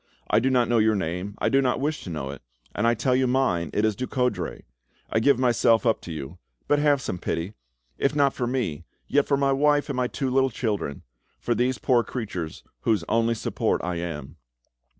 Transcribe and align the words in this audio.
I 0.31 0.39
do 0.39 0.49
not 0.49 0.67
know 0.67 0.79
your 0.79 0.95
name, 0.95 1.35
I 1.37 1.49
do 1.49 1.61
not 1.61 1.79
wish 1.79 2.03
to 2.03 2.09
know 2.09 2.31
it, 2.31 2.41
and 2.73 2.87
I 2.87 2.95
tell 2.95 3.15
you 3.15 3.27
mine, 3.27 3.69
it 3.71 3.85
is 3.85 3.95
Ducoudray. 3.95 4.63
I 5.11 5.19
give 5.19 5.37
myself 5.37 5.85
up 5.85 6.01
to 6.01 6.11
you, 6.11 6.39
but 6.67 6.79
have 6.79 7.03
some 7.03 7.19
pity!—if 7.19 8.15
not 8.15 8.33
for 8.33 8.47
me, 8.47 8.83
yet 9.07 9.27
for 9.27 9.37
my 9.37 9.51
wife 9.51 9.89
and 9.89 9.97
my 9.97 10.07
two 10.07 10.31
little 10.31 10.49
children—for 10.49 11.53
these 11.53 11.77
poor 11.77 12.03
creatures 12.03 12.63
whose 12.79 13.03
only 13.07 13.35
support 13.35 13.79
I 13.83 13.97
am!" 13.97 14.37